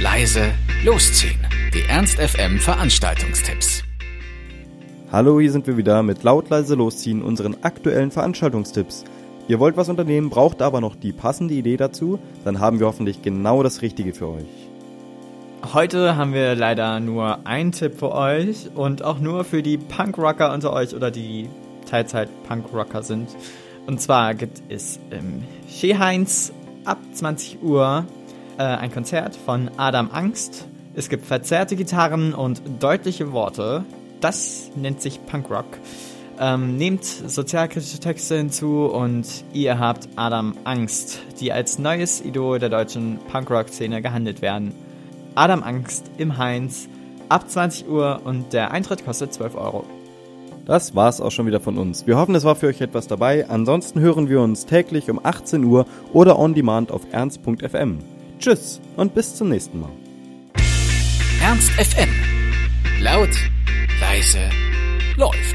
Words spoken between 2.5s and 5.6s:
Veranstaltungstipps. Hallo, hier